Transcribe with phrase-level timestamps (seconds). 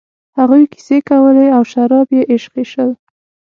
[0.37, 2.89] هغوی کیسې کولې او شراب یې ایشخېشل.